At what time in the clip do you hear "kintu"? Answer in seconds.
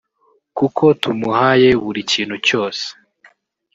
2.11-2.35